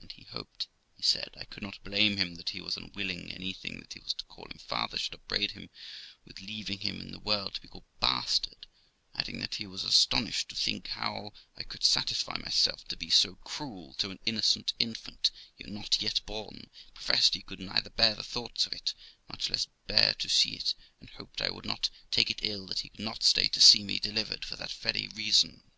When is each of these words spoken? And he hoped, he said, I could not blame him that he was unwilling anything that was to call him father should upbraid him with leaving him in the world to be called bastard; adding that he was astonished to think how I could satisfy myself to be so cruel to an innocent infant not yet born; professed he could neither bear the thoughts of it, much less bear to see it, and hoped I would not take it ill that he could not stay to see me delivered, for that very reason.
And 0.00 0.10
he 0.10 0.24
hoped, 0.24 0.66
he 0.96 1.04
said, 1.04 1.36
I 1.38 1.44
could 1.44 1.62
not 1.62 1.80
blame 1.84 2.16
him 2.16 2.34
that 2.34 2.48
he 2.50 2.60
was 2.60 2.76
unwilling 2.76 3.30
anything 3.30 3.78
that 3.78 3.94
was 4.02 4.12
to 4.14 4.24
call 4.24 4.48
him 4.50 4.58
father 4.58 4.98
should 4.98 5.14
upbraid 5.14 5.52
him 5.52 5.70
with 6.24 6.40
leaving 6.40 6.80
him 6.80 7.00
in 7.00 7.12
the 7.12 7.20
world 7.20 7.54
to 7.54 7.60
be 7.60 7.68
called 7.68 7.84
bastard; 8.00 8.66
adding 9.14 9.38
that 9.38 9.54
he 9.54 9.64
was 9.68 9.84
astonished 9.84 10.48
to 10.48 10.56
think 10.56 10.88
how 10.88 11.32
I 11.56 11.62
could 11.62 11.84
satisfy 11.84 12.36
myself 12.38 12.88
to 12.88 12.96
be 12.96 13.08
so 13.08 13.36
cruel 13.36 13.94
to 13.98 14.10
an 14.10 14.18
innocent 14.26 14.72
infant 14.80 15.30
not 15.60 16.02
yet 16.02 16.26
born; 16.26 16.68
professed 16.92 17.34
he 17.34 17.42
could 17.42 17.60
neither 17.60 17.90
bear 17.90 18.16
the 18.16 18.24
thoughts 18.24 18.66
of 18.66 18.72
it, 18.72 18.94
much 19.28 19.48
less 19.48 19.68
bear 19.86 20.12
to 20.14 20.28
see 20.28 20.56
it, 20.56 20.74
and 20.98 21.08
hoped 21.10 21.40
I 21.40 21.50
would 21.50 21.64
not 21.66 21.88
take 22.10 22.30
it 22.32 22.40
ill 22.42 22.66
that 22.66 22.80
he 22.80 22.88
could 22.88 22.98
not 23.04 23.22
stay 23.22 23.46
to 23.46 23.60
see 23.60 23.84
me 23.84 24.00
delivered, 24.00 24.44
for 24.44 24.56
that 24.56 24.72
very 24.72 25.06
reason. 25.06 25.70